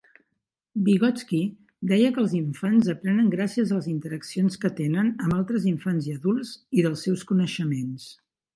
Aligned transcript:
Vygotsky 0.85 1.41
deia 1.91 2.07
que 2.15 2.19
els 2.23 2.33
infants 2.37 2.89
aprenen 2.95 3.29
gràcies 3.35 3.75
a 3.75 3.79
les 3.81 3.91
interaccions 3.93 4.59
que 4.65 4.73
tenen 4.81 5.13
amb 5.27 5.39
altres 5.41 5.71
infants 5.75 6.11
i 6.11 6.17
adults, 6.19 6.57
i 6.81 6.87
dels 6.89 7.09
seus 7.09 7.29
coneixements. 7.35 8.11